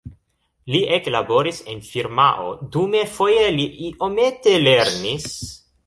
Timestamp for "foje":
3.19-3.47